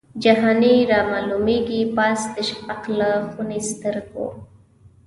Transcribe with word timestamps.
جهاني 0.23 0.73
رامعلومیږي 0.91 1.81
پاس 1.95 2.19
د 2.35 2.37
شفق 2.49 2.81
له 2.99 3.09
خوني 3.31 3.59
سترګو 3.69 4.27